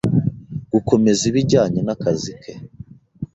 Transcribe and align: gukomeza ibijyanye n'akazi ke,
gukomeza 0.71 1.21
ibijyanye 1.31 1.79
n'akazi 1.83 2.33
ke, 2.41 2.53